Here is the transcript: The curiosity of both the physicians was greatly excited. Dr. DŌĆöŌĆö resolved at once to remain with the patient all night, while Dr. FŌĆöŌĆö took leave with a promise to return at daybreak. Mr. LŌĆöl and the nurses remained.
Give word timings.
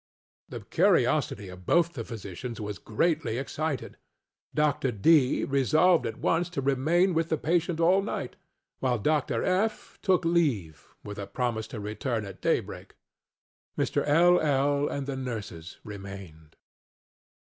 The 0.49 0.61
curiosity 0.61 1.47
of 1.49 1.67
both 1.67 1.93
the 1.93 2.03
physicians 2.03 2.59
was 2.59 2.79
greatly 2.79 3.37
excited. 3.37 3.97
Dr. 4.51 4.91
DŌĆöŌĆö 4.91 5.47
resolved 5.51 6.07
at 6.07 6.17
once 6.17 6.49
to 6.49 6.59
remain 6.61 7.13
with 7.13 7.29
the 7.29 7.37
patient 7.37 7.79
all 7.79 8.01
night, 8.01 8.35
while 8.79 8.97
Dr. 8.97 9.41
FŌĆöŌĆö 9.43 9.97
took 10.01 10.25
leave 10.25 10.87
with 11.03 11.19
a 11.19 11.27
promise 11.27 11.67
to 11.67 11.79
return 11.79 12.25
at 12.25 12.41
daybreak. 12.41 12.95
Mr. 13.77 14.03
LŌĆöl 14.03 14.89
and 14.89 15.05
the 15.05 15.15
nurses 15.15 15.77
remained. 15.83 16.55